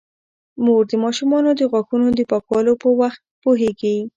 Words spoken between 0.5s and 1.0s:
مور د